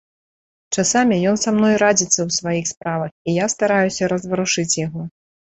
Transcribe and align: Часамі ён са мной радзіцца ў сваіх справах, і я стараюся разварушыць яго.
Часамі 0.75 1.19
ён 1.31 1.37
са 1.43 1.49
мной 1.57 1.75
радзіцца 1.83 2.15
ў 2.15 2.29
сваіх 2.39 2.65
справах, 2.73 3.11
і 3.29 3.37
я 3.39 3.53
стараюся 3.57 4.11
разварушыць 4.15 4.69
яго. 4.85 5.01